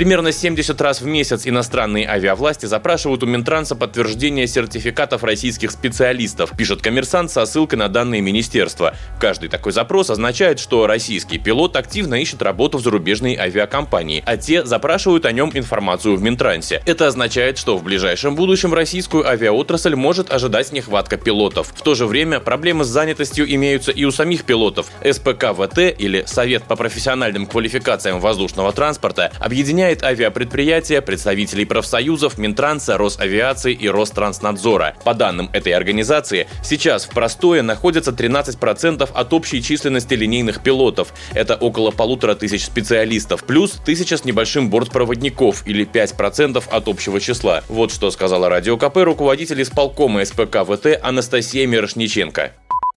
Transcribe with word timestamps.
Примерно 0.00 0.32
70 0.32 0.80
раз 0.80 1.02
в 1.02 1.06
месяц 1.06 1.42
иностранные 1.46 2.08
авиавласти 2.08 2.64
запрашивают 2.64 3.22
у 3.22 3.26
Минтранса 3.26 3.76
подтверждение 3.76 4.46
сертификатов 4.46 5.22
российских 5.22 5.70
специалистов, 5.70 6.56
пишет 6.56 6.80
коммерсант 6.80 7.30
со 7.30 7.44
ссылкой 7.44 7.78
на 7.78 7.88
данные 7.90 8.22
министерства. 8.22 8.94
Каждый 9.20 9.50
такой 9.50 9.72
запрос 9.72 10.08
означает, 10.08 10.58
что 10.58 10.86
российский 10.86 11.36
пилот 11.36 11.76
активно 11.76 12.14
ищет 12.14 12.40
работу 12.40 12.78
в 12.78 12.82
зарубежной 12.82 13.36
авиакомпании, 13.36 14.22
а 14.24 14.38
те 14.38 14.64
запрашивают 14.64 15.26
о 15.26 15.32
нем 15.32 15.50
информацию 15.52 16.16
в 16.16 16.22
Минтрансе. 16.22 16.80
Это 16.86 17.06
означает, 17.06 17.58
что 17.58 17.76
в 17.76 17.84
ближайшем 17.84 18.36
будущем 18.36 18.72
российскую 18.72 19.28
авиаотрасль 19.28 19.96
может 19.96 20.32
ожидать 20.32 20.72
нехватка 20.72 21.18
пилотов. 21.18 21.74
В 21.76 21.82
то 21.82 21.94
же 21.94 22.06
время 22.06 22.40
проблемы 22.40 22.84
с 22.84 22.88
занятостью 22.88 23.44
имеются 23.54 23.92
и 23.92 24.06
у 24.06 24.10
самих 24.10 24.44
пилотов. 24.44 24.86
СПКВТ 25.04 25.94
или 25.98 26.24
Совет 26.26 26.62
по 26.62 26.76
профессиональным 26.76 27.44
квалификациям 27.44 28.18
воздушного 28.18 28.72
транспорта 28.72 29.30
объединяет 29.38 29.89
объединяет 29.90 30.02
авиапредприятия, 30.02 31.00
представителей 31.00 31.64
профсоюзов, 31.64 32.38
Минтранса, 32.38 32.96
Росавиации 32.96 33.72
и 33.72 33.88
Ространснадзора. 33.88 34.94
По 35.04 35.14
данным 35.14 35.50
этой 35.52 35.72
организации, 35.72 36.46
сейчас 36.62 37.04
в 37.04 37.10
простое 37.10 37.62
находится 37.62 38.12
13% 38.12 39.08
от 39.12 39.32
общей 39.32 39.62
численности 39.62 40.14
линейных 40.14 40.62
пилотов. 40.62 41.12
Это 41.34 41.56
около 41.56 41.90
полутора 41.90 42.34
тысяч 42.34 42.64
специалистов, 42.64 43.44
плюс 43.44 43.72
тысяча 43.84 44.16
с 44.16 44.24
небольшим 44.24 44.70
бортпроводников 44.70 45.66
или 45.66 45.86
5% 45.86 46.62
от 46.70 46.88
общего 46.88 47.20
числа. 47.20 47.62
Вот 47.68 47.92
что 47.92 48.10
сказала 48.10 48.48
Радио 48.48 48.76
КП 48.76 48.98
руководитель 48.98 49.62
исполкома 49.62 50.24
СПК 50.24 50.64
ВТ 50.64 50.98
Анастасия 51.02 51.66
Мирошниченко. 51.66 52.52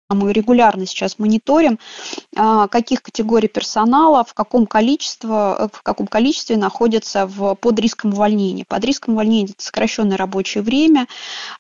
Мы 0.10 0.34
регулярно 0.34 0.86
сейчас 0.86 1.18
мониторим, 1.18 1.80
а, 2.36 2.68
каких 2.68 3.02
категорий 3.02 3.48
персонала, 3.48 4.24
в 4.24 4.34
каком 4.34 4.66
количестве, 4.66 5.30
в 5.30 5.82
каком 5.82 6.08
количестве 6.08 6.58
находятся 6.58 7.26
в, 7.26 7.56
под 7.56 7.80
риском 7.80 8.14
увольнения. 8.14 8.66
Под 8.68 8.84
риском 8.84 9.14
увольнения 9.14 9.54
это 9.54 9.64
сокращенное 9.64 10.18
рабочее 10.18 10.64
время, 10.64 11.08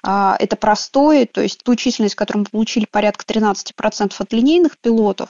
а, 0.04 0.36
это 0.40 0.56
простое, 0.56 1.26
то 1.26 1.42
есть 1.42 1.64
ту 1.64 1.76
численность, 1.76 2.16
которую 2.16 2.42
мы 2.42 2.48
получили 2.52 2.86
порядка 2.90 3.26
13% 3.26 4.14
от 4.18 4.34
линейных 4.34 4.78
пилотов, 4.78 5.30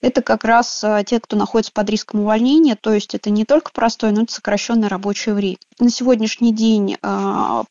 это 0.00 0.22
как 0.22 0.44
раз 0.44 0.82
а, 0.82 1.04
те, 1.04 1.20
кто 1.20 1.36
находится 1.36 1.72
под 1.72 1.88
риском 1.90 2.20
увольнения, 2.20 2.76
то 2.76 2.92
есть 2.92 3.14
это 3.14 3.30
не 3.30 3.44
только 3.44 3.70
простое, 3.72 4.10
но 4.10 4.22
и 4.22 4.28
сокращенное 4.28 4.88
рабочее 4.88 5.34
время. 5.34 5.58
На 5.78 5.90
сегодняшний 5.90 6.52
день 6.52 6.96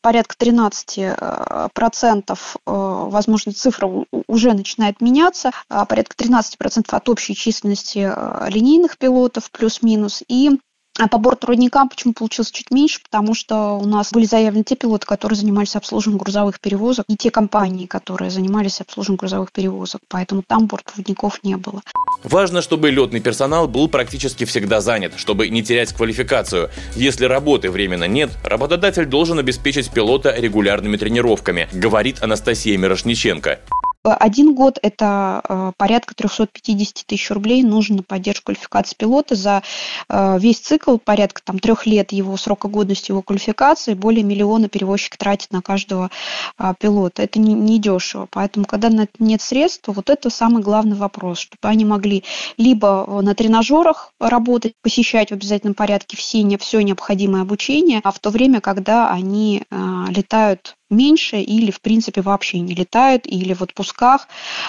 порядка 0.02 0.34
13%, 0.38 2.38
возможно, 2.66 3.52
цифра 3.52 3.90
уже 4.26 4.52
начинает 4.52 4.83
начинает 4.84 5.00
меняться, 5.00 5.50
а, 5.68 5.84
порядка 5.84 6.14
13% 6.16 6.92
от 6.92 7.08
общей 7.08 7.34
численности 7.34 8.10
а, 8.10 8.46
линейных 8.48 8.98
пилотов 8.98 9.50
плюс-минус, 9.50 10.22
и 10.28 10.50
а 10.96 11.08
по 11.08 11.18
бортпроводникам 11.18 11.88
почему 11.88 12.12
получилось 12.12 12.52
чуть 12.52 12.70
меньше? 12.70 13.00
Потому 13.02 13.34
что 13.34 13.72
у 13.72 13.84
нас 13.84 14.12
были 14.12 14.26
заявлены 14.26 14.62
те 14.62 14.76
пилоты, 14.76 15.06
которые 15.06 15.36
занимались 15.36 15.74
обслуживанием 15.74 16.22
грузовых 16.22 16.60
перевозок, 16.60 17.06
и 17.08 17.16
те 17.16 17.32
компании, 17.32 17.86
которые 17.86 18.30
занимались 18.30 18.80
обслуживанием 18.80 19.18
грузовых 19.18 19.50
перевозок. 19.50 20.02
Поэтому 20.08 20.44
там 20.46 20.66
бортпроводников 20.66 21.42
не 21.42 21.56
было. 21.56 21.82
Важно, 22.22 22.62
чтобы 22.62 22.90
летный 22.90 23.18
персонал 23.18 23.66
был 23.66 23.88
практически 23.88 24.44
всегда 24.44 24.80
занят, 24.80 25.14
чтобы 25.16 25.48
не 25.48 25.64
терять 25.64 25.92
квалификацию. 25.92 26.70
Если 26.94 27.24
работы 27.24 27.72
временно 27.72 28.06
нет, 28.06 28.30
работодатель 28.44 29.06
должен 29.06 29.40
обеспечить 29.40 29.90
пилота 29.90 30.32
регулярными 30.36 30.96
тренировками, 30.96 31.68
говорит 31.72 32.22
Анастасия 32.22 32.78
Мирошниченко. 32.78 33.58
Один 34.04 34.54
год– 34.54 34.78
это 34.82 35.40
э, 35.48 35.72
порядка 35.78 36.14
350 36.14 37.06
тысяч 37.06 37.30
рублей 37.30 37.62
нужно 37.62 37.96
на 37.96 38.02
поддержку 38.02 38.46
квалификации 38.46 38.94
пилота. 38.96 39.34
За 39.34 39.62
э, 40.10 40.38
весь 40.38 40.60
цикл, 40.60 40.98
порядка 40.98 41.40
там, 41.42 41.58
трех 41.58 41.86
лет 41.86 42.12
его 42.12 42.36
срока 42.36 42.68
годности 42.68 43.12
его 43.12 43.22
квалификации, 43.22 43.94
более 43.94 44.22
миллиона 44.22 44.68
перевозчик 44.68 45.16
тратит 45.16 45.52
на 45.52 45.62
каждого 45.62 46.10
а, 46.58 46.74
пилота. 46.74 47.22
Это 47.22 47.38
не, 47.38 47.54
не 47.54 47.78
дешево. 47.78 48.28
Поэтому, 48.30 48.66
когда 48.66 48.90
нет 49.18 49.40
средств, 49.40 49.84
вот 49.86 50.10
это 50.10 50.28
самый 50.28 50.62
главный 50.62 50.96
вопрос, 50.96 51.38
чтобы 51.38 51.60
они 51.62 51.86
могли 51.86 52.24
либо 52.58 53.06
на 53.22 53.34
тренажерах 53.34 54.12
работать, 54.20 54.74
посещать 54.82 55.30
в 55.30 55.34
обязательном 55.34 55.74
порядке 55.74 56.16
все, 56.16 56.58
все 56.58 56.80
необходимое 56.82 57.42
обучение, 57.42 58.00
а 58.04 58.12
в 58.12 58.18
то 58.18 58.30
время, 58.30 58.60
когда 58.60 59.10
они 59.10 59.62
летают 59.70 60.76
меньше 60.96 61.40
или, 61.40 61.70
в 61.70 61.80
принципе, 61.80 62.22
вообще 62.22 62.60
не 62.60 62.74
летают, 62.74 63.26
или 63.26 63.52
в 63.52 63.62
отпусках 63.62 64.28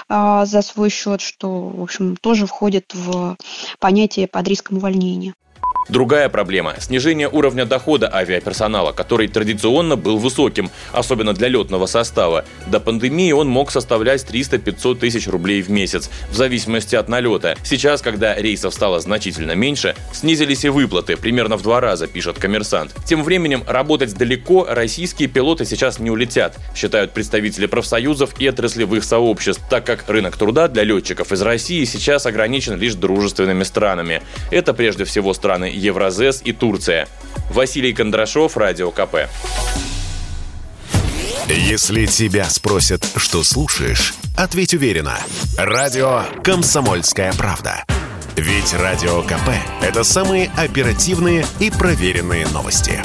а, 0.09 0.45
за 0.45 0.61
свой 0.61 0.89
счет, 0.89 1.21
что, 1.21 1.69
в 1.69 1.81
общем, 1.81 2.15
тоже 2.15 2.45
входит 2.45 2.93
в 2.93 3.37
понятие 3.79 4.27
под 4.27 4.47
риском 4.47 4.77
увольнения. 4.77 5.33
Другая 5.87 6.29
проблема– 6.29 6.73
снижение 6.79 7.29
уровня 7.29 7.63
дохода 7.65 8.11
авиаперсонала, 8.11 8.91
который 8.91 9.27
традиционно 9.27 9.95
был 9.95 10.17
высоким, 10.17 10.71
особенно 10.91 11.33
для 11.33 11.47
летного 11.47 11.85
состава. 11.85 12.43
До 12.65 12.79
пандемии 12.79 13.31
он 13.31 13.47
мог 13.49 13.69
составлять 13.69 14.23
300-500 14.23 14.95
тысяч 14.95 15.27
рублей 15.27 15.61
в 15.61 15.69
месяц, 15.69 16.09
в 16.31 16.35
зависимости 16.35 16.95
от 16.95 17.07
налета. 17.07 17.55
Сейчас, 17.63 18.01
когда 18.01 18.33
рейсов 18.33 18.73
стало 18.73 18.99
значительно 18.99 19.51
меньше, 19.51 19.95
снизились 20.11 20.65
и 20.65 20.69
выплаты, 20.69 21.17
примерно 21.17 21.55
в 21.55 21.61
два 21.61 21.79
раза, 21.81 22.07
пишет 22.07 22.39
коммерсант. 22.39 22.95
Тем 23.05 23.23
временем, 23.23 23.63
работать 23.67 24.15
далеко 24.15 24.65
российские 24.67 25.29
пилоты 25.29 25.65
сейчас 25.65 25.99
не 25.99 26.09
улетят, 26.09 26.57
считают 26.75 27.11
представители 27.11 27.67
профсоюзов 27.67 28.39
и 28.39 28.47
отраслевых 28.47 29.03
сообществ, 29.03 29.61
так 29.69 29.85
как 29.85 30.09
рынок 30.09 30.35
труда 30.35 30.67
для 30.67 30.83
летчиков 30.83 31.31
из 31.31 31.43
России 31.43 31.83
сейчас 31.83 32.25
ограничен 32.25 32.79
лишь 32.79 32.95
дружественными 32.95 33.63
странами. 33.63 34.23
Это 34.49 34.73
прежде 34.73 35.03
всего 35.03 35.35
страны 35.35 35.74
Евразес 35.75 36.41
и 36.43 36.53
Турция. 36.53 37.07
Василий 37.49 37.93
Кондрашов, 37.93 38.57
Радио 38.57 38.91
КП. 38.91 39.29
Если 41.47 42.05
тебя 42.07 42.49
спросят, 42.49 43.05
что 43.17 43.43
слушаешь, 43.43 44.15
ответь 44.35 44.73
уверенно. 44.73 45.17
Радио 45.57 46.23
«Комсомольская 46.43 47.33
правда». 47.33 47.83
Ведь 48.35 48.73
Радио 48.73 49.21
КП– 49.21 49.49
это 49.81 50.03
самые 50.03 50.51
оперативные 50.57 51.45
и 51.59 51.69
проверенные 51.69 52.47
новости. 52.47 53.01